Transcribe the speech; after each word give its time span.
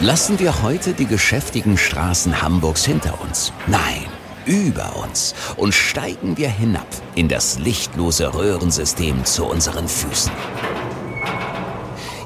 Lassen 0.00 0.38
wir 0.38 0.62
heute 0.62 0.92
die 0.92 1.06
geschäftigen 1.06 1.78
Straßen 1.78 2.42
Hamburgs 2.42 2.84
hinter 2.84 3.18
uns. 3.22 3.50
Nein, 3.66 4.04
über 4.44 4.94
uns 5.02 5.34
und 5.56 5.72
steigen 5.72 6.36
wir 6.36 6.50
hinab 6.50 6.86
in 7.14 7.28
das 7.28 7.58
lichtlose 7.58 8.34
Röhrensystem 8.34 9.24
zu 9.24 9.46
unseren 9.46 9.88
Füßen. 9.88 10.32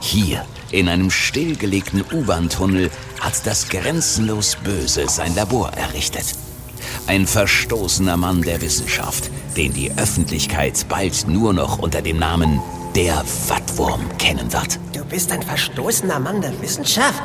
Hier, 0.01 0.45
in 0.73 0.89
einem 0.89 1.13
stillgelegten 1.13 2.05
U-Bahn-Tunnel, 2.13 2.91
hat 3.21 3.47
das 3.47 3.69
grenzenlos 3.69 4.57
Böse 4.57 5.09
sein 5.09 5.37
Labor 5.37 5.71
errichtet. 5.75 6.25
Ein 7.07 7.25
verstoßener 7.25 8.17
Mann 8.17 8.43
der 8.43 8.61
Wissenschaft, 8.63 9.31
den 9.57 9.73
die 9.73 9.93
Öffentlichkeit 9.93 10.87
bald 10.89 11.29
nur 11.29 11.53
noch 11.53 11.79
unter 11.79 12.03
dem 12.03 12.19
Namen 12.19 12.61
der 12.97 13.23
Wattwurm 13.47 14.01
kennen 14.19 14.53
wird. 14.53 14.81
Du 14.93 15.05
bist 15.05 15.31
ein 15.31 15.43
verstoßener 15.43 16.19
Mann 16.19 16.41
der 16.41 16.61
Wissenschaft? 16.61 17.23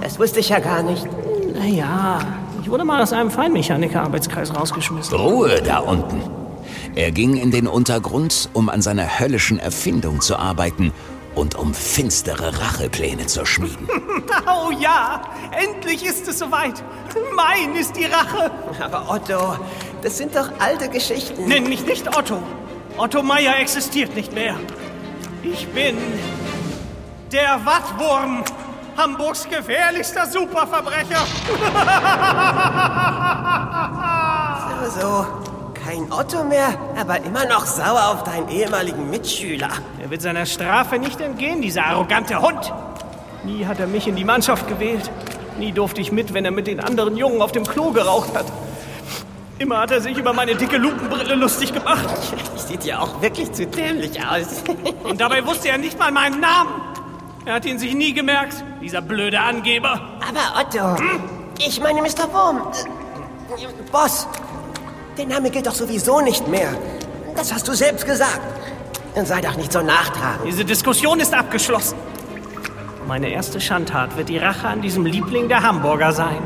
Das 0.00 0.18
wusste 0.18 0.40
ich 0.40 0.48
ja 0.50 0.58
gar 0.58 0.82
nicht. 0.82 1.06
Naja, 1.54 2.18
ich 2.62 2.70
wurde 2.70 2.84
mal 2.84 3.02
aus 3.02 3.12
einem 3.12 3.30
Feinmechaniker-Arbeitskreis 3.30 4.54
rausgeschmissen. 4.54 5.16
Ruhe 5.16 5.62
da 5.62 5.78
unten. 5.78 6.22
Er 6.94 7.10
ging 7.10 7.36
in 7.36 7.50
den 7.50 7.66
Untergrund, 7.66 8.48
um 8.52 8.68
an 8.68 8.82
seiner 8.82 9.18
höllischen 9.18 9.58
Erfindung 9.58 10.20
zu 10.20 10.36
arbeiten 10.36 10.92
und 11.34 11.56
um 11.56 11.74
finstere 11.74 12.58
Rachepläne 12.60 13.26
zu 13.26 13.44
schmieden. 13.44 13.88
Oh 14.46 14.70
ja, 14.80 15.22
endlich 15.52 16.04
ist 16.04 16.26
es 16.26 16.40
soweit. 16.40 16.82
Mein 17.36 17.76
ist 17.76 17.94
die 17.96 18.06
Rache. 18.06 18.50
Aber 18.80 19.08
Otto, 19.08 19.56
das 20.02 20.18
sind 20.18 20.34
doch 20.34 20.48
alte 20.58 20.88
Geschichten. 20.88 21.44
Nenn 21.46 21.68
mich 21.68 21.86
nicht 21.86 22.16
Otto. 22.16 22.38
Otto 22.96 23.22
Meyer 23.22 23.58
existiert 23.60 24.16
nicht 24.16 24.32
mehr. 24.34 24.56
Ich 25.42 25.68
bin 25.68 25.96
der 27.30 27.60
Wattwurm, 27.64 28.42
Hamburgs 28.96 29.48
gefährlichster 29.48 30.26
Superverbrecher. 30.26 31.26
so, 34.90 35.00
so. 35.00 35.26
Kein 35.84 36.10
Otto 36.10 36.44
mehr, 36.44 36.78
aber 36.98 37.22
immer 37.24 37.44
noch 37.44 37.66
sauer 37.66 38.08
auf 38.08 38.24
deinen 38.24 38.48
ehemaligen 38.48 39.10
Mitschüler. 39.10 39.68
Er 40.02 40.10
wird 40.10 40.22
seiner 40.22 40.46
Strafe 40.46 40.98
nicht 40.98 41.20
entgehen, 41.20 41.60
dieser 41.60 41.84
arrogante 41.84 42.40
Hund. 42.40 42.72
Nie 43.44 43.66
hat 43.66 43.80
er 43.80 43.86
mich 43.86 44.08
in 44.08 44.16
die 44.16 44.24
Mannschaft 44.24 44.66
gewählt. 44.66 45.10
Nie 45.58 45.72
durfte 45.72 46.00
ich 46.00 46.10
mit, 46.10 46.32
wenn 46.32 46.46
er 46.46 46.52
mit 46.52 46.66
den 46.66 46.80
anderen 46.80 47.18
Jungen 47.18 47.42
auf 47.42 47.52
dem 47.52 47.64
Klo 47.64 47.90
geraucht 47.90 48.34
hat. 48.34 48.46
Immer 49.58 49.78
hat 49.78 49.90
er 49.90 50.00
sich 50.00 50.16
über 50.16 50.32
meine 50.32 50.54
dicke 50.54 50.78
Lupenbrille 50.78 51.34
lustig 51.34 51.72
gemacht. 51.72 52.08
Sieht 52.56 52.84
ja 52.84 53.00
auch 53.00 53.20
wirklich 53.20 53.52
zu 53.52 53.66
dämlich 53.66 54.18
aus. 54.24 54.64
Und 55.04 55.20
dabei 55.20 55.46
wusste 55.46 55.68
er 55.68 55.78
nicht 55.78 55.98
mal 55.98 56.10
meinen 56.10 56.40
Namen. 56.40 56.93
Er 57.46 57.54
hat 57.54 57.66
ihn 57.66 57.78
sich 57.78 57.94
nie 57.94 58.14
gemerkt, 58.14 58.64
dieser 58.80 59.02
blöde 59.02 59.38
Angeber. 59.38 60.18
Aber 60.26 60.60
Otto, 60.60 60.98
hm? 60.98 61.20
ich 61.58 61.78
meine 61.78 62.00
Mr. 62.00 62.32
Wurm. 62.32 62.62
Äh, 63.58 63.90
Boss, 63.92 64.26
der 65.18 65.26
Name 65.26 65.50
gilt 65.50 65.66
doch 65.66 65.74
sowieso 65.74 66.22
nicht 66.22 66.48
mehr. 66.48 66.70
Das 67.36 67.52
hast 67.52 67.68
du 67.68 67.74
selbst 67.74 68.06
gesagt. 68.06 68.40
Sei 69.24 69.40
doch 69.42 69.56
nicht 69.56 69.72
so 69.72 69.82
nachtragend. 69.82 70.46
Diese 70.46 70.64
Diskussion 70.64 71.20
ist 71.20 71.34
abgeschlossen. 71.34 71.98
Meine 73.06 73.28
erste 73.28 73.60
Schandtat 73.60 74.16
wird 74.16 74.30
die 74.30 74.38
Rache 74.38 74.66
an 74.66 74.80
diesem 74.80 75.04
Liebling 75.04 75.48
der 75.48 75.62
Hamburger 75.62 76.12
sein. 76.12 76.38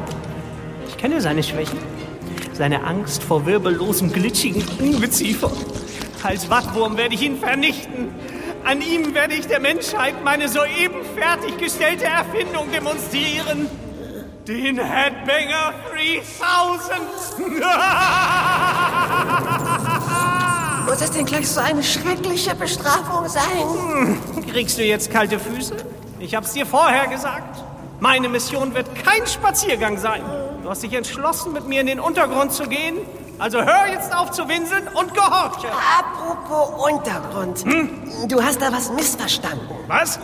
Ich 0.88 0.96
kenne 0.96 1.20
seine 1.20 1.44
Schwächen. 1.44 1.78
Seine 2.52 2.82
Angst 2.82 3.22
vor 3.22 3.46
wirbellosem, 3.46 4.12
glitschigen 4.12 4.64
Ungeziefer. 4.80 5.52
Als 6.24 6.50
Wattwurm 6.50 6.96
werde 6.96 7.14
ich 7.14 7.22
ihn 7.22 7.38
vernichten. 7.38 8.08
An 8.69 8.83
ihm 8.83 9.14
werde 9.14 9.33
ich 9.33 9.47
der 9.47 9.61
Menschheit 9.61 10.22
meine 10.22 10.47
soeben 10.47 11.02
fertiggestellte 11.16 12.05
Erfindung 12.05 12.70
demonstrieren. 12.70 13.66
Den 14.47 14.78
Headbanger 14.78 15.72
3000. 15.91 17.00
Muss 20.87 21.00
es 21.00 21.10
denn 21.12 21.25
gleich 21.25 21.48
so 21.48 21.60
eine 21.60 21.82
schreckliche 21.82 22.54
Bestrafung 22.54 23.26
sein? 23.26 24.20
Kriegst 24.50 24.76
du 24.76 24.84
jetzt 24.84 25.10
kalte 25.10 25.38
Füße? 25.38 25.75
Ich 26.19 26.34
hab's 26.34 26.53
dir 26.53 26.66
vorher 26.66 27.06
gesagt. 27.06 27.65
Meine 28.00 28.28
Mission 28.28 28.75
wird 28.75 28.94
kein 29.03 29.26
Spaziergang 29.26 29.97
sein. 29.97 30.22
Du 30.62 30.69
hast 30.69 30.82
dich 30.82 30.92
entschlossen, 30.92 31.54
mit 31.54 31.66
mir 31.66 31.81
in 31.81 31.87
den 31.87 32.00
Untergrund 32.00 32.53
zu 32.53 32.65
gehen. 32.65 32.98
Also 33.38 33.62
hör 33.62 33.87
jetzt 33.87 34.12
auf 34.15 34.32
zu 34.32 34.49
winseln 34.49 34.88
und 34.88 35.15
gehorche. 35.15 35.69
Apropos 35.99 36.91
Untergrund. 36.93 37.65
Hm? 37.65 38.28
Du 38.28 38.43
hast 38.43 38.60
da 38.60 38.72
was 38.72 38.91
missverstanden. 38.91 39.69
Was? 39.87 40.19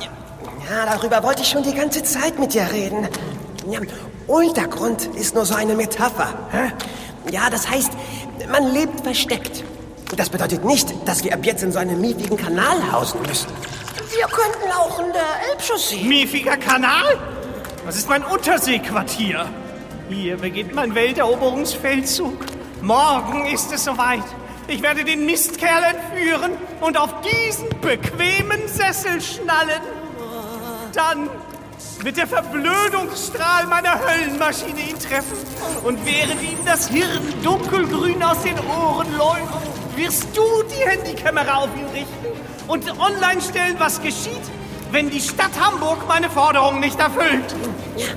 Ja, 0.69 0.87
darüber 0.87 1.23
wollte 1.23 1.43
ich 1.43 1.49
schon 1.49 1.63
die 1.63 1.75
ganze 1.75 2.03
Zeit 2.03 2.39
mit 2.39 2.55
dir 2.55 2.69
reden. 2.73 3.09
Ja, 3.71 3.81
Untergrund 4.27 5.07
ist 5.15 5.35
nur 5.35 5.47
so 5.47 5.55
eine 5.55 5.75
Metapher. 5.75 6.29
Hä? 6.51 6.73
Ja, 7.31 7.51
das 7.51 7.71
heißt, 7.71 7.93
man 8.51 8.73
lebt 8.73 9.01
versteckt. 9.03 9.63
Das 10.17 10.29
bedeutet 10.29 10.65
nicht, 10.65 10.93
dass 11.07 11.23
wir 11.23 11.35
ab 11.35 11.45
jetzt 11.45 11.63
in 11.63 11.71
so 11.71 11.79
einem 11.79 12.01
miefigen 12.01 12.37
Kanal 12.37 12.91
hausen 12.91 13.21
müssen. 13.23 13.49
Wir 14.11 14.27
könnten 14.27 14.71
auch 14.73 14.99
in 14.99 15.13
der 15.13 15.51
Elbchaussee. 15.51 16.05
Miefiger 16.05 16.57
Kanal? 16.57 17.17
Das 17.87 17.97
ist 17.97 18.09
mein 18.09 18.25
Unterseequartier. 18.25 19.47
Hier 20.09 20.37
beginnt 20.37 20.75
mein 20.75 20.95
Welteroberungsfeldzug. 20.95 22.45
Morgen 22.85 23.47
ist 23.47 23.73
es 23.73 23.85
soweit. 23.85 24.25
Ich 24.69 24.83
werde 24.83 25.05
den 25.05 25.25
Mistkerl 25.25 25.85
entführen 25.85 26.53
und 26.83 26.99
auf 26.99 27.15
diesen 27.23 27.71
bequemen 27.81 28.69
Sessel 28.69 29.23
schnallen. 29.23 29.81
Dann 30.93 31.31
wird 32.01 32.19
der 32.19 32.27
Verblödungsstrahl 32.27 33.67
meiner 33.69 33.99
Höllenmaschine 33.99 34.81
ihn 34.81 34.99
treffen. 34.99 35.39
Und 35.83 35.99
während 36.05 36.43
ihm 36.43 36.59
das 36.67 36.89
Hirn 36.89 37.23
dunkelgrün 37.43 38.23
aus 38.23 38.43
den 38.43 38.59
Ohren 38.61 39.17
läuft, 39.17 39.97
wirst 39.97 40.37
du 40.37 40.43
die 40.65 40.87
Handykamera 40.87 41.61
auf 41.61 41.71
ihn 41.75 41.87
richten 41.87 42.69
und 42.69 43.01
online 43.01 43.41
stellen, 43.41 43.77
was 43.79 44.03
geschieht, 44.03 44.43
wenn 44.91 45.09
die 45.09 45.23
Stadt 45.23 45.53
Hamburg 45.59 46.07
meine 46.07 46.29
Forderungen 46.29 46.81
nicht 46.81 47.01
erfüllt. 47.01 47.55
Ja, 47.97 48.09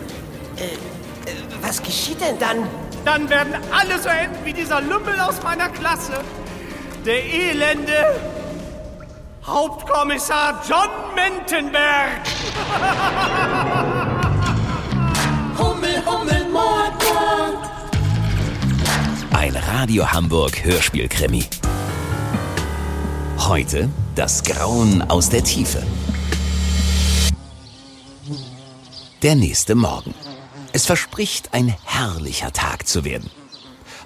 äh, 0.57 1.31
äh 1.31 1.35
was 1.61 1.81
geschieht 1.81 2.19
denn 2.19 2.37
dann? 2.37 2.67
Dann 3.05 3.29
werden 3.29 3.53
alle 3.71 3.99
so 3.99 4.09
enden 4.09 4.43
wie 4.45 4.53
dieser 4.53 4.81
Lümmel 4.81 5.19
aus 5.19 5.41
meiner 5.43 5.69
Klasse. 5.69 6.23
Der 7.05 7.23
elende 7.23 8.19
Hauptkommissar 9.45 10.61
John 10.67 10.89
Mentenberg. 11.15 12.21
Hummel, 15.57 16.03
Hummel, 16.05 16.49
Mordbrand. 16.51 17.57
Ein 19.33 19.55
Radio 19.55 20.11
Hamburg 20.11 20.63
Hörspielkrimi. 20.63 21.45
Heute 23.47 23.89
das 24.15 24.43
Grauen 24.43 25.01
aus 25.03 25.29
der 25.29 25.43
Tiefe. 25.43 25.81
Der 29.23 29.35
nächste 29.35 29.75
Morgen. 29.75 30.13
Es 30.77 30.85
verspricht 30.85 31.55
ein 31.55 31.73
herrlicher 31.85 32.53
Tag 32.53 32.85
zu 32.85 33.03
werden. 33.03 33.31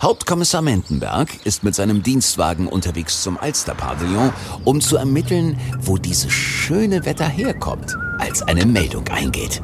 Hauptkommissar 0.01 0.61
Mendenberg 0.61 1.27
ist 1.45 1.65
mit 1.65 1.75
seinem 1.75 2.01
Dienstwagen 2.01 2.65
unterwegs 2.65 3.23
zum 3.23 3.37
Alster-Pavillon, 3.37 4.31
um 4.63 4.79
zu 4.79 4.95
ermitteln, 4.95 5.59
wo 5.81 5.97
dieses 5.97 6.31
schöne 6.31 7.05
Wetter 7.05 7.27
herkommt, 7.27 7.93
als 8.19 8.41
eine 8.43 8.65
Meldung 8.65 9.05
eingeht. 9.09 9.61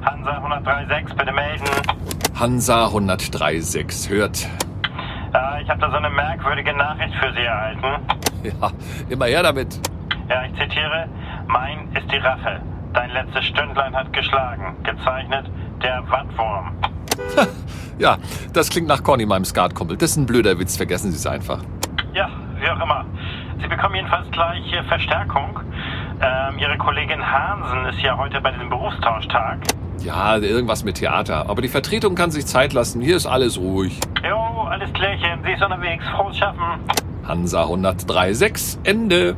Hansa 0.00 0.38
136, 0.38 1.18
bitte 1.18 1.32
melden. 1.32 1.66
Hansa 2.34 2.86
136, 2.86 4.08
hört. 4.08 4.48
Äh, 5.34 5.62
ich 5.62 5.68
habe 5.68 5.80
da 5.82 5.90
so 5.90 5.98
eine 5.98 6.08
merkwürdige 6.08 6.72
Nachricht 6.72 7.12
für 7.16 7.30
Sie 7.34 7.44
erhalten. 7.44 7.84
Ja, 8.42 8.70
immer 9.10 9.26
her 9.26 9.42
damit. 9.42 9.78
Ja, 10.30 10.44
ich 10.44 10.52
zitiere. 10.52 11.10
Mein 11.46 11.92
ist 11.92 12.10
die 12.10 12.16
Rache. 12.16 12.62
Dein 12.94 13.10
letztes 13.10 13.44
Stündlein 13.44 13.94
hat 13.94 14.10
geschlagen. 14.14 14.76
Gezeichnet 14.84 15.50
der 15.82 16.02
Wattwurm. 16.08 16.72
ja, 17.98 18.18
das 18.52 18.70
klingt 18.70 18.88
nach 18.88 19.02
Conny, 19.02 19.26
meinem 19.26 19.44
Skatkumpel. 19.44 19.96
Das 19.96 20.10
ist 20.10 20.16
ein 20.16 20.26
blöder 20.26 20.58
Witz, 20.58 20.76
vergessen 20.76 21.10
Sie 21.10 21.16
es 21.16 21.26
einfach. 21.26 21.62
Ja, 22.14 22.28
wie 22.60 22.68
auch 22.68 22.80
immer. 22.80 23.04
Sie 23.60 23.66
bekommen 23.68 23.96
jedenfalls 23.96 24.30
gleich 24.30 24.62
Verstärkung. 24.86 25.58
Ähm, 26.20 26.58
Ihre 26.58 26.76
Kollegin 26.78 27.20
Hansen 27.24 27.84
ist 27.86 28.00
ja 28.00 28.16
heute 28.16 28.40
bei 28.40 28.50
diesem 28.50 28.68
Berufstauschtag. 28.68 29.58
Ja, 30.00 30.36
irgendwas 30.36 30.84
mit 30.84 30.96
Theater. 30.96 31.48
Aber 31.48 31.60
die 31.60 31.68
Vertretung 31.68 32.14
kann 32.14 32.30
sich 32.30 32.46
Zeit 32.46 32.72
lassen. 32.72 33.00
Hier 33.00 33.16
ist 33.16 33.26
alles 33.26 33.58
ruhig. 33.58 34.00
Jo, 34.28 34.62
alles 34.68 34.92
klärchen. 34.92 35.40
Sie 35.44 35.52
ist 35.52 35.62
unterwegs. 35.62 36.04
Frohes 36.08 36.36
Schaffen. 36.36 36.80
Hansa 37.26 37.64
103.6. 37.64 38.78
Ende. 38.84 39.36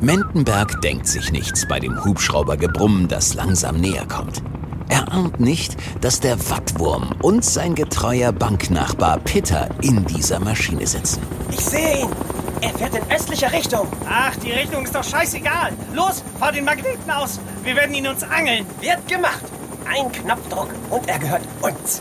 Mendenberg 0.00 0.80
denkt 0.80 1.06
sich 1.06 1.32
nichts 1.32 1.66
bei 1.66 1.80
dem 1.80 2.04
Hubschraubergebrumm, 2.04 3.08
das 3.08 3.34
langsam 3.34 3.76
näher 3.76 4.06
kommt. 4.06 4.42
Er 4.88 5.10
ahnt 5.12 5.40
nicht, 5.40 5.76
dass 6.00 6.20
der 6.20 6.50
Wattwurm 6.50 7.10
und 7.22 7.44
sein 7.44 7.74
getreuer 7.74 8.32
Banknachbar 8.32 9.18
Pitter 9.18 9.68
in 9.82 10.04
dieser 10.04 10.40
Maschine 10.40 10.86
sitzen. 10.86 11.22
Ich 11.50 11.60
sehe 11.60 12.02
ihn. 12.02 12.08
Er 12.60 12.70
fährt 12.70 12.94
in 12.94 13.10
östlicher 13.10 13.52
Richtung. 13.52 13.86
Ach, 14.08 14.34
die 14.36 14.50
Richtung 14.50 14.84
ist 14.84 14.94
doch 14.94 15.04
scheißegal. 15.04 15.72
Los, 15.94 16.22
fahr 16.38 16.52
den 16.52 16.64
Magneten 16.64 17.10
aus. 17.10 17.40
Wir 17.62 17.76
werden 17.76 17.94
ihn 17.94 18.06
uns 18.06 18.22
angeln. 18.22 18.64
Wird 18.80 19.06
gemacht. 19.08 19.44
Ein 19.86 20.10
Knopfdruck 20.12 20.68
und 20.90 21.08
er 21.08 21.18
gehört 21.18 21.42
uns. 21.60 22.00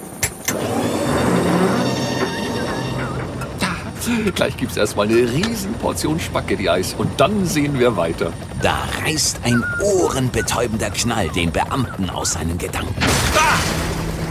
Gleich 4.36 4.58
gibt's 4.58 4.78
erstmal 4.78 5.08
eine 5.08 5.32
riesen 5.32 5.74
Portion 5.74 6.20
Spaghetti-Eis 6.20 6.96
und 6.98 7.10
dann 7.20 7.46
sehen 7.46 7.80
wir 7.80 7.96
weiter. 7.98 8.32
Da 8.62 8.78
reißt 9.04 9.42
ein 9.44 9.64
ohrenbetäubender 9.82 10.90
Knall 10.90 11.30
den 11.30 11.52
Beamten 11.52 12.10
aus 12.10 12.34
seinen 12.34 12.58
Gedanken. 12.58 12.96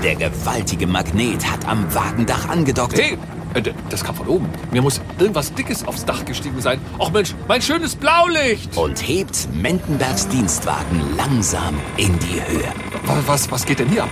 Der 0.03 0.17
gewaltige 0.17 0.87
Magnet 0.87 1.49
hat 1.51 1.67
am 1.67 1.95
Wagendach 1.95 2.49
angedockt. 2.49 2.99
Hey, 2.99 3.19
äh, 3.55 3.63
das 3.89 4.03
kam 4.03 4.15
von 4.15 4.27
oben. 4.27 4.49
Mir 4.71 4.83
muss 4.83 5.01
irgendwas 5.19 5.53
Dickes 5.55 5.87
aufs 5.87 6.05
Dach 6.05 6.25
gestiegen 6.25 6.61
sein. 6.61 6.81
Ach 6.99 7.11
Mensch, 7.11 7.35
mein 7.47 7.63
schönes 7.63 7.95
Blaulicht! 7.95 8.77
und 8.77 9.07
hebt 9.07 9.49
Mendenbergs 9.55 10.29
Dienstwagen 10.29 11.01
langsam 11.17 11.79
in 11.97 12.19
die 12.19 12.43
Höhe. 12.43 12.73
Was, 13.05 13.27
was, 13.27 13.51
was 13.51 13.67
geht 13.67 13.79
denn 13.79 13.89
hier 13.89 14.05
ab? 14.05 14.11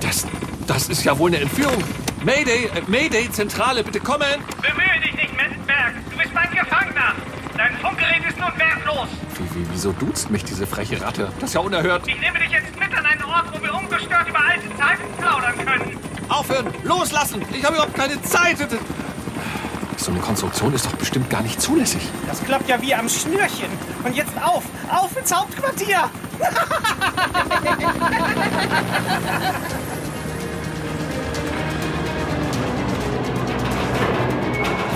Das, 0.00 0.26
das 0.66 0.88
ist 0.88 1.04
ja 1.04 1.18
wohl 1.18 1.30
eine 1.30 1.40
Entführung. 1.40 1.82
Mayday, 2.24 2.70
äh, 2.74 2.80
Mayday, 2.86 3.30
Zentrale, 3.30 3.84
bitte 3.84 4.00
kommen! 4.00 4.24
Bemühe 4.62 4.98
dich 5.04 5.14
nicht, 5.14 5.36
Mendenberg. 5.36 5.92
Du 6.10 6.16
bist 6.16 6.32
mein 6.32 6.50
Gefangener. 6.52 7.12
Dein 7.54 7.76
Funkgerät 7.76 8.24
ist 8.26 8.38
nun 8.38 8.50
wertlos. 8.56 9.08
Wie, 9.34 9.60
wie, 9.60 9.66
wieso 9.70 9.92
duzt 9.92 10.30
mich 10.30 10.42
diese 10.42 10.66
freche 10.66 11.02
Ratte? 11.02 11.30
Das 11.38 11.50
ist 11.50 11.54
ja 11.54 11.60
unerhört. 11.60 12.08
Ich 12.08 12.18
nehme 12.18 12.38
dich 12.38 12.50
jetzt 12.50 12.74
mit 12.80 12.96
an 12.96 13.04
einen 13.04 13.22
Ort, 13.24 13.44
wo 13.52 13.62
wir 13.62 13.74
ungestört 13.74 14.26
über 14.26 14.40
alte 14.40 14.66
Zeiten 14.78 15.02
plaudern 15.18 15.54
können. 15.66 15.98
Aufhören! 16.30 16.72
Loslassen! 16.82 17.44
Ich 17.52 17.62
habe 17.62 17.74
überhaupt 17.74 17.94
keine 17.94 18.22
Zeit! 18.22 18.56
So 19.98 20.10
eine 20.10 20.20
Konstruktion 20.20 20.72
ist 20.72 20.86
doch 20.86 20.96
bestimmt 20.96 21.28
gar 21.28 21.42
nicht 21.42 21.60
zulässig. 21.60 22.08
Das 22.26 22.42
klappt 22.42 22.70
ja 22.70 22.80
wie 22.80 22.94
am 22.94 23.10
Schnürchen. 23.10 23.68
Und 24.02 24.16
jetzt 24.16 24.32
auf, 24.42 24.64
auf 24.90 25.14
ins 25.14 25.34
Hauptquartier. 25.34 26.08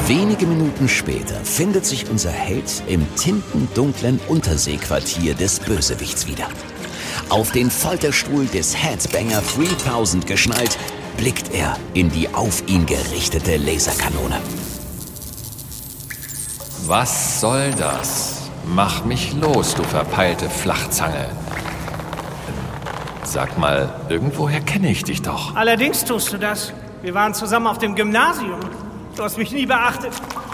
Wenige 0.09 0.47
Minuten 0.47 0.89
später 0.89 1.35
findet 1.45 1.85
sich 1.85 2.09
unser 2.09 2.31
Held 2.31 2.83
im 2.87 3.07
tintendunklen 3.17 4.19
Unterseequartier 4.27 5.35
des 5.35 5.61
Bösewichts 5.61 6.27
wieder. 6.27 6.49
Auf 7.29 7.53
den 7.53 7.71
Folterstuhl 7.71 8.47
des 8.47 8.75
Headbanger 8.75 9.43
3000 9.43 10.27
geschnallt, 10.27 10.79
blickt 11.19 11.53
er 11.53 11.77
in 11.93 12.11
die 12.11 12.35
auf 12.35 12.67
ihn 12.69 12.87
gerichtete 12.87 13.59
Laserkanone. 13.59 14.41
Was 16.87 17.43
soll 17.43 17.73
das? 17.73 18.49
Mach 18.65 19.05
mich 19.05 19.35
los, 19.35 19.75
du 19.75 19.83
verpeilte 19.83 20.49
Flachzange. 20.49 21.29
Sag 23.25 23.59
mal, 23.59 23.95
irgendwoher 24.09 24.61
kenne 24.61 24.91
ich 24.91 25.05
dich 25.05 25.21
doch. 25.21 25.55
Allerdings 25.55 26.03
tust 26.03 26.33
du 26.33 26.39
das. 26.39 26.73
Wir 27.03 27.13
waren 27.13 27.35
zusammen 27.35 27.67
auf 27.67 27.77
dem 27.77 27.95
Gymnasium. 27.95 28.61
Du 29.19 29.25
hast 29.25 29.37
mich 29.37 29.51
nie 29.51 29.67
beachtet. 29.67 30.13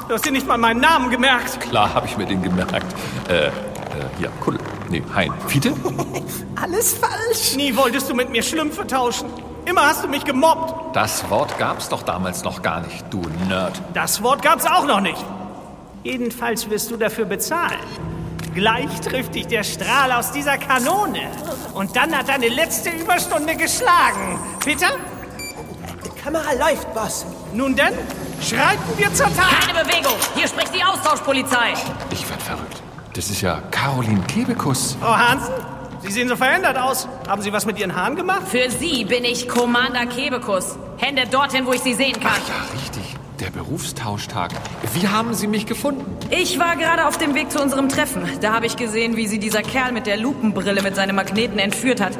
Du 0.09 0.15
hast 0.15 0.25
dir 0.25 0.33
nicht 0.33 0.47
mal 0.47 0.57
meinen 0.57 0.81
Namen 0.81 1.11
gemerkt. 1.11 1.61
Klar 1.61 1.93
habe 1.93 2.07
ich 2.07 2.17
mir 2.17 2.25
den 2.25 2.43
gemerkt. 2.43 2.87
Äh, 3.29 3.49
äh, 3.49 3.51
hier, 4.17 4.31
Kuddel. 4.41 4.59
Nee, 4.89 5.03
Hein. 5.15 5.35
Fiete? 5.49 5.75
Alles 6.57 6.95
falsch. 6.95 7.57
Nie 7.57 7.77
wolltest 7.77 8.09
du 8.09 8.15
mit 8.15 8.31
mir 8.31 8.43
Schlümpfe 8.43 8.87
tauschen. 8.87 9.29
Immer 9.67 9.83
hast 9.83 10.03
du 10.03 10.09
mich 10.09 10.25
gemobbt. 10.25 10.97
Das 10.97 11.29
Wort 11.29 11.59
gab's 11.59 11.91
doch 11.91 12.03
damals 12.05 12.43
noch 12.43 12.63
gar 12.63 12.81
nicht, 12.81 13.05
du 13.11 13.21
Nerd. 13.51 13.83
Das 13.93 14.23
Wort 14.23 14.41
gab's 14.41 14.65
auch 14.65 14.87
noch 14.87 15.03
nicht. 15.03 15.23
Jedenfalls 16.03 16.71
wirst 16.71 16.91
du 16.91 16.97
dafür 16.97 17.27
bezahlen. 17.27 17.81
Gleich 18.55 18.99
trifft 19.03 19.35
dich 19.35 19.47
der 19.47 19.65
Strahl 19.65 20.11
aus 20.11 20.33
dieser 20.33 20.57
Kanone. 20.57 21.21
Und 21.75 21.95
dann 21.97 22.17
hat 22.17 22.31
deine 22.31 22.49
letzte 22.49 22.89
Überstunde 22.89 23.57
geschlagen. 23.57 24.39
Peter? 24.65 24.89
Die 26.03 26.21
Kamera 26.23 26.53
läuft, 26.55 26.95
Boss. 26.95 27.27
Nun 27.53 27.77
denn, 27.77 27.93
schreiten 28.44 28.82
wir 28.96 29.12
zur 29.14 29.26
Tat. 29.26 29.67
Keine 29.67 29.85
Bewegung. 29.85 30.14
Hier 30.35 30.46
spricht 30.49 30.75
die 30.75 30.85
Austauschpolizei. 30.85 31.75
Ich 32.11 32.29
werd 32.29 32.43
verrückt. 32.43 32.82
Das 33.14 33.31
ist 33.31 33.41
ja 33.41 33.62
Caroline 33.70 34.20
Kebekus. 34.26 34.96
Frau 35.00 35.17
Hansen, 35.17 35.55
Sie 36.02 36.12
sehen 36.12 36.29
so 36.29 36.37
verändert 36.37 36.76
aus. 36.76 37.08
Haben 37.26 37.43
Sie 37.43 37.52
was 37.52 37.64
mit 37.64 37.79
Ihren 37.79 37.94
Haaren 37.94 38.17
gemacht? 38.17 38.43
Für 38.49 38.70
Sie 38.70 39.05
bin 39.05 39.25
ich 39.25 39.49
Commander 39.49 40.06
Kebekus. 40.06 40.76
Hände 40.99 41.26
dorthin, 41.26 41.64
wo 41.67 41.73
ich 41.73 41.81
Sie 41.81 41.94
sehen 41.94 42.14
kann. 42.20 42.41
Ja, 42.49 42.79
richtig. 42.79 43.17
Der 43.41 43.50
Berufstauschtag. 43.50 44.52
Wie 44.93 45.08
haben 45.08 45.35
Sie 45.35 45.46
mich 45.46 45.67
gefunden? 45.67 46.05
Ich 46.31 46.58
war 46.58 46.76
gerade 46.76 47.06
auf 47.06 47.19
dem 47.19 47.35
Weg 47.35 47.50
zu 47.50 47.61
unserem 47.61 47.88
Treffen. 47.88 48.29
Da 48.41 48.52
habe 48.52 48.67
ich 48.67 48.76
gesehen, 48.76 49.17
wie 49.17 49.26
Sie 49.26 49.38
dieser 49.38 49.62
Kerl 49.62 49.93
mit 49.93 50.06
der 50.06 50.17
Lupenbrille 50.17 50.82
mit 50.82 50.94
seinem 50.94 51.17
Magneten 51.17 51.58
entführt 51.58 52.00
hat. 52.00 52.12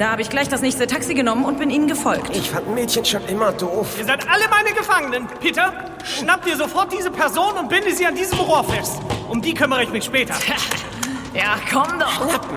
Da 0.00 0.12
habe 0.12 0.22
ich 0.22 0.30
gleich 0.30 0.48
das 0.48 0.62
nächste 0.62 0.86
Taxi 0.86 1.12
genommen 1.12 1.44
und 1.44 1.58
bin 1.58 1.68
Ihnen 1.68 1.86
gefolgt. 1.86 2.34
Ich 2.34 2.48
fand 2.48 2.74
Mädchen 2.74 3.04
schon 3.04 3.22
immer 3.26 3.52
doof. 3.52 3.86
Ihr 3.98 4.06
seid 4.06 4.26
alle 4.30 4.48
meine 4.48 4.74
Gefangenen. 4.74 5.26
Peter, 5.40 5.74
schnapp 6.02 6.42
dir 6.42 6.56
sofort 6.56 6.90
diese 6.90 7.10
Person 7.10 7.54
und 7.58 7.68
binde 7.68 7.92
sie 7.92 8.06
an 8.06 8.14
diesem 8.14 8.38
Rohr 8.38 8.64
fest. 8.64 8.98
Um 9.28 9.42
die 9.42 9.52
kümmere 9.52 9.82
ich 9.82 9.90
mich 9.90 10.04
später. 10.04 10.32
Ja, 11.32 11.56
komm 11.72 11.98
doch. 11.98 12.40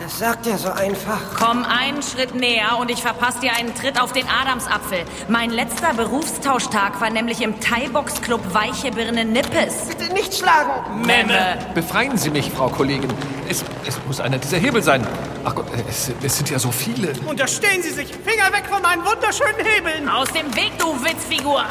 Das 0.00 0.18
sagt 0.18 0.46
er 0.46 0.58
so 0.58 0.70
einfach. 0.70 1.18
Komm 1.38 1.64
einen 1.64 2.02
Schritt 2.02 2.34
näher 2.34 2.76
und 2.78 2.90
ich 2.90 3.00
verpasse 3.00 3.40
dir 3.40 3.52
einen 3.54 3.74
Tritt 3.74 3.98
auf 3.98 4.12
den 4.12 4.26
Adamsapfel. 4.28 5.04
Mein 5.28 5.50
letzter 5.50 5.94
Berufstauschtag 5.94 7.00
war 7.00 7.08
nämlich 7.08 7.40
im 7.40 7.58
Thai-Box-Club 7.58 8.52
Weiche 8.52 8.90
Birne 8.90 9.24
Nippes. 9.24 9.86
Bitte 9.88 10.12
nicht 10.12 10.34
schlagen. 10.34 11.02
Memme. 11.06 11.56
Befreien 11.74 12.18
Sie 12.18 12.28
mich, 12.28 12.50
Frau 12.50 12.68
Kollegin. 12.68 13.10
Es, 13.48 13.64
es 13.86 13.98
muss 14.06 14.20
einer 14.20 14.36
dieser 14.36 14.58
Hebel 14.58 14.82
sein. 14.82 15.06
Ach 15.44 15.54
Gott, 15.54 15.66
es, 15.88 16.12
es 16.22 16.36
sind 16.36 16.50
ja 16.50 16.58
so 16.58 16.70
viele. 16.70 17.14
Unterstehen 17.26 17.80
Sie 17.82 17.90
sich. 17.90 18.08
Finger 18.08 18.52
weg 18.52 18.64
von 18.68 18.82
meinen 18.82 19.04
wunderschönen 19.04 19.64
Hebeln. 19.64 20.08
Aus 20.08 20.28
dem 20.32 20.54
Weg, 20.54 20.78
du 20.78 21.02
Witzfigur. 21.02 21.64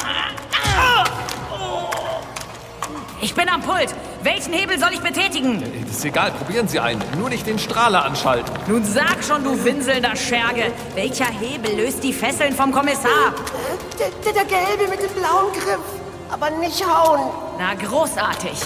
Ich 3.20 3.34
bin 3.34 3.48
am 3.48 3.62
Pult. 3.62 3.94
Welchen 4.24 4.54
Hebel 4.54 4.78
soll 4.78 4.88
ich 4.94 5.00
betätigen? 5.00 5.62
Das 5.86 5.98
ist 5.98 6.04
egal, 6.06 6.30
probieren 6.30 6.66
Sie 6.66 6.80
einen. 6.80 7.02
Nur 7.18 7.28
nicht 7.28 7.46
den 7.46 7.58
Strahler 7.58 8.06
anschalten. 8.06 8.54
Nun 8.66 8.82
sag 8.82 9.22
schon, 9.22 9.44
du 9.44 9.62
winselnder 9.62 10.16
Scherge. 10.16 10.72
Welcher 10.94 11.26
Hebel 11.26 11.76
löst 11.76 12.02
die 12.02 12.14
Fesseln 12.14 12.54
vom 12.54 12.72
Kommissar? 12.72 13.34
Der, 13.98 14.08
der, 14.24 14.32
der 14.32 14.44
gelbe 14.46 14.90
mit 14.90 15.02
dem 15.02 15.14
blauen 15.14 15.52
Griff. 15.52 15.78
Aber 16.30 16.48
nicht 16.48 16.82
hauen. 16.86 17.20
Na, 17.58 17.74
großartig. 17.74 18.58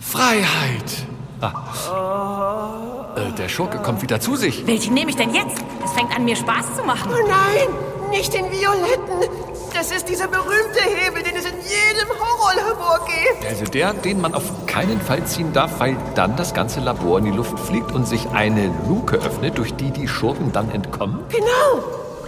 Freiheit. 0.00 1.06
Ah. 1.42 3.14
Äh, 3.14 3.32
der 3.32 3.50
Schurke 3.50 3.76
kommt 3.78 4.00
wieder 4.00 4.20
zu 4.20 4.36
sich. 4.36 4.66
Welchen 4.66 4.94
nehme 4.94 5.10
ich 5.10 5.16
denn 5.16 5.34
jetzt? 5.34 5.62
Es 5.84 5.92
fängt 5.92 6.14
an, 6.14 6.24
mir 6.24 6.36
Spaß 6.36 6.76
zu 6.76 6.82
machen. 6.82 7.10
Oh 7.12 7.26
nein, 7.26 7.68
nicht 8.10 8.32
den 8.34 8.50
violetten. 8.50 9.28
Das 9.72 9.90
ist 9.92 10.08
dieser 10.08 10.26
berühmte 10.26 10.80
Hebel, 10.82 11.22
den 11.22 11.36
es 11.36 11.44
in 11.44 11.54
jedem 11.60 12.08
Horrorlabor 12.18 13.06
gibt. 13.06 13.46
Also 13.48 13.64
der, 13.64 13.92
den 13.94 14.20
man 14.20 14.34
auf 14.34 14.66
keinen 14.66 15.00
Fall 15.00 15.24
ziehen 15.24 15.52
darf, 15.52 15.78
weil 15.78 15.96
dann 16.14 16.36
das 16.36 16.52
ganze 16.54 16.80
Labor 16.80 17.18
in 17.18 17.26
die 17.26 17.30
Luft 17.30 17.58
fliegt 17.58 17.92
und 17.92 18.06
sich 18.06 18.28
eine 18.30 18.74
Luke 18.88 19.16
öffnet, 19.16 19.58
durch 19.58 19.74
die 19.74 19.90
die 19.90 20.08
Schurken 20.08 20.52
dann 20.52 20.70
entkommen. 20.70 21.20
Genau. 21.28 21.84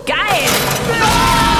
Geil! 0.06 1.51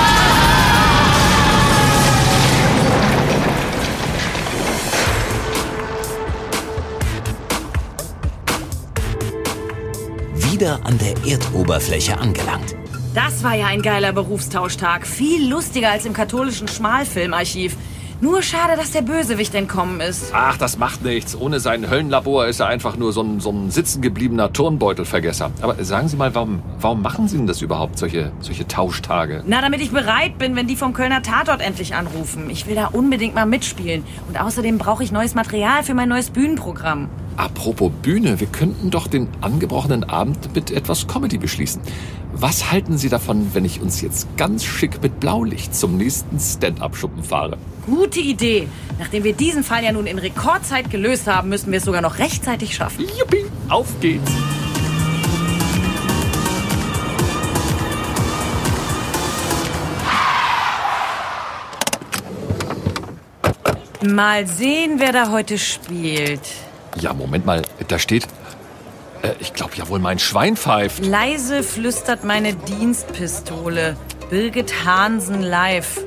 Wieder 10.62 10.78
an 10.84 10.96
der 10.98 11.16
Erdoberfläche 11.28 12.16
angelangt. 12.18 12.76
Das 13.14 13.42
war 13.42 13.56
ja 13.56 13.66
ein 13.66 13.82
geiler 13.82 14.12
Berufstauschtag. 14.12 15.08
Viel 15.08 15.50
lustiger 15.50 15.90
als 15.90 16.06
im 16.06 16.12
katholischen 16.12 16.68
Schmalfilmarchiv. 16.68 17.76
Nur 18.20 18.42
schade, 18.42 18.76
dass 18.76 18.92
der 18.92 19.02
Bösewicht 19.02 19.56
entkommen 19.56 20.00
ist. 20.00 20.30
Ach, 20.32 20.56
das 20.56 20.78
macht 20.78 21.02
nichts. 21.02 21.34
Ohne 21.34 21.58
sein 21.58 21.90
Höllenlabor 21.90 22.46
ist 22.46 22.60
er 22.60 22.68
einfach 22.68 22.96
nur 22.96 23.12
so 23.12 23.24
ein, 23.24 23.40
so 23.40 23.50
ein 23.50 23.72
sitzengebliebener 23.72 24.52
Turnbeutelvergesser. 24.52 25.50
Aber 25.62 25.82
sagen 25.82 26.06
Sie 26.06 26.16
mal, 26.16 26.32
warum, 26.36 26.62
warum 26.78 27.02
machen 27.02 27.26
Sie 27.26 27.38
denn 27.38 27.48
das 27.48 27.60
überhaupt, 27.60 27.98
solche, 27.98 28.30
solche 28.38 28.68
Tauschtage? 28.68 29.42
Na, 29.44 29.62
damit 29.62 29.80
ich 29.80 29.90
bereit 29.90 30.38
bin, 30.38 30.54
wenn 30.54 30.68
die 30.68 30.76
vom 30.76 30.92
Kölner 30.92 31.22
Tatort 31.22 31.60
endlich 31.60 31.96
anrufen. 31.96 32.48
Ich 32.50 32.68
will 32.68 32.76
da 32.76 32.86
unbedingt 32.86 33.34
mal 33.34 33.46
mitspielen. 33.46 34.04
Und 34.28 34.40
außerdem 34.40 34.78
brauche 34.78 35.02
ich 35.02 35.10
neues 35.10 35.34
Material 35.34 35.82
für 35.82 35.94
mein 35.94 36.08
neues 36.08 36.30
Bühnenprogramm. 36.30 37.08
Apropos 37.36 37.90
Bühne, 38.02 38.40
wir 38.40 38.46
könnten 38.46 38.90
doch 38.90 39.06
den 39.06 39.28
angebrochenen 39.40 40.04
Abend 40.04 40.54
mit 40.54 40.70
etwas 40.70 41.06
Comedy 41.06 41.38
beschließen. 41.38 41.82
Was 42.34 42.70
halten 42.70 42.98
Sie 42.98 43.08
davon, 43.08 43.54
wenn 43.54 43.64
ich 43.64 43.80
uns 43.80 44.00
jetzt 44.00 44.26
ganz 44.36 44.64
schick 44.64 45.02
mit 45.02 45.20
Blaulicht 45.20 45.74
zum 45.74 45.96
nächsten 45.96 46.38
Stand-up-Schuppen 46.38 47.22
fahre? 47.22 47.58
Gute 47.86 48.20
Idee. 48.20 48.68
Nachdem 48.98 49.24
wir 49.24 49.32
diesen 49.32 49.64
Fall 49.64 49.84
ja 49.84 49.92
nun 49.92 50.06
in 50.06 50.18
Rekordzeit 50.18 50.90
gelöst 50.90 51.26
haben, 51.26 51.48
müssen 51.48 51.72
wir 51.72 51.78
es 51.78 51.84
sogar 51.84 52.00
noch 52.00 52.18
rechtzeitig 52.18 52.74
schaffen. 52.74 53.04
Juppie, 53.18 53.44
auf 53.68 53.88
geht's! 54.00 54.30
Mal 64.04 64.48
sehen, 64.48 64.94
wer 64.98 65.12
da 65.12 65.30
heute 65.30 65.58
spielt. 65.58 66.40
Ja, 66.98 67.12
Moment 67.12 67.46
mal, 67.46 67.62
da 67.88 67.98
steht. 67.98 68.26
Äh, 69.22 69.30
ich 69.38 69.52
glaube 69.52 69.72
ja 69.76 69.88
wohl, 69.88 69.98
mein 69.98 70.18
Schwein 70.18 70.56
pfeift. 70.56 71.04
Leise 71.04 71.62
flüstert 71.62 72.24
meine 72.24 72.54
Dienstpistole. 72.54 73.96
Birgit 74.30 74.84
Hansen 74.84 75.42
live. 75.42 76.00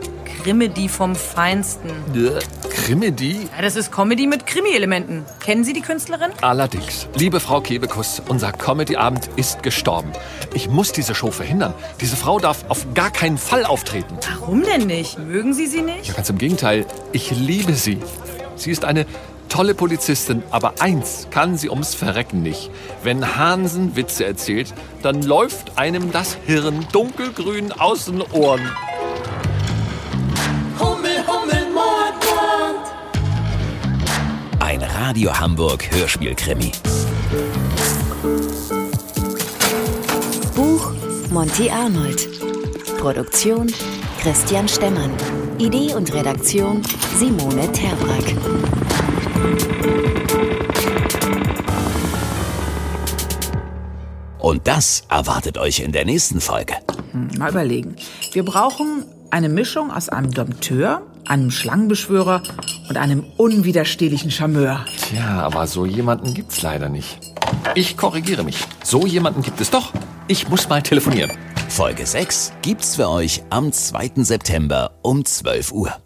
Grimmedy 0.44 0.90
vom 0.90 1.16
Feinsten. 1.16 1.90
Äh, 2.14 2.40
Krimedi? 2.70 3.50
Ja, 3.56 3.64
das 3.64 3.76
ist 3.76 3.92
Comedy 3.92 4.28
mit 4.28 4.46
Krimi-Elementen. 4.46 5.26
Kennen 5.40 5.64
Sie 5.64 5.74
die 5.74 5.82
Künstlerin? 5.82 6.30
Allerdings. 6.42 7.08
Liebe 7.16 7.40
Frau 7.40 7.62
Kebekus, 7.62 8.22
unser 8.28 8.52
Comedy-Abend 8.52 9.28
ist 9.38 9.64
gestorben. 9.64 10.12
Ich 10.54 10.70
muss 10.70 10.92
diese 10.92 11.16
Show 11.16 11.32
verhindern. 11.32 11.74
Diese 12.00 12.16
Frau 12.16 12.38
darf 12.38 12.66
auf 12.70 12.86
gar 12.94 13.10
keinen 13.10 13.40
Fall 13.40 13.66
auftreten. 13.66 14.18
Warum 14.40 14.62
denn 14.62 14.86
nicht? 14.86 15.18
Mögen 15.18 15.56
Sie 15.56 15.66
sie 15.66 15.82
nicht? 15.82 16.06
Ja, 16.08 16.14
ganz 16.14 16.30
im 16.30 16.38
Gegenteil. 16.38 16.86
Ich 17.12 17.32
liebe 17.32 17.74
sie. 17.74 17.98
Sie 18.56 18.70
ist 18.70 18.86
eine 18.86 19.08
tolle 19.56 19.74
Polizistin, 19.74 20.44
aber 20.52 20.74
eins 20.82 21.28
kann 21.32 21.58
sie 21.58 21.70
ums 21.70 21.96
Verrecken 21.96 22.44
nicht. 22.44 22.70
Wenn 23.04 23.38
Hansen 23.38 23.96
Witze 23.96 24.26
erzählt, 24.26 24.74
dann 25.02 25.22
läuft 25.24 25.78
einem 25.78 26.12
das 26.12 26.36
Hirn 26.46 26.86
dunkelgrün 26.92 27.72
aus 27.72 28.04
den 28.06 28.22
Ohren. 28.34 28.70
Hummel, 30.78 31.24
Hummel, 31.26 31.72
Mord, 31.74 32.16
Mord. 32.26 32.82
Ein 34.60 34.82
Radio 34.82 35.34
Hamburg 35.40 35.90
Hörspielkrimi. 35.90 36.74
Buch 40.54 40.92
Monty 41.30 41.70
Arnold. 41.70 42.28
Produktion 42.98 43.72
Christian 44.22 44.68
Stemmann. 44.68 45.12
Idee 45.60 45.94
und 45.94 46.14
Redaktion 46.14 46.82
Simone 47.18 47.72
Terbrack. 47.72 48.85
Und 54.40 54.68
das 54.68 55.04
erwartet 55.10 55.58
euch 55.58 55.80
in 55.80 55.92
der 55.92 56.06
nächsten 56.06 56.40
Folge. 56.40 56.76
Mal 57.38 57.50
überlegen. 57.50 57.96
Wir 58.32 58.46
brauchen 58.46 59.04
eine 59.32 59.50
Mischung 59.50 59.92
aus 59.92 60.08
einem 60.10 60.32
Dompteur, 60.32 61.02
einem 61.26 61.50
Schlangenbeschwörer 61.50 62.44
und 62.88 62.98
einem 62.98 63.26
unwiderstehlichen 63.38 64.32
Charmeur. 64.32 64.86
Tja, 65.10 65.42
aber 65.42 65.66
so 65.68 65.86
jemanden 65.86 66.34
gibt's 66.34 66.62
leider 66.62 66.90
nicht. 66.90 67.20
Ich 67.74 67.98
korrigiere 67.98 68.44
mich. 68.44 68.64
So 68.84 69.08
jemanden 69.08 69.42
gibt 69.42 69.60
es 69.62 69.72
doch. 69.72 69.92
Ich 70.28 70.48
muss 70.48 70.70
mal 70.70 70.82
telefonieren. 70.82 71.32
Folge 71.68 72.06
6 72.06 72.54
gibt's 72.62 72.96
für 72.96 73.10
euch 73.10 73.44
am 73.50 73.72
2. 73.72 74.12
September 74.18 74.92
um 75.02 75.26
12 75.26 75.72
Uhr. 75.72 76.05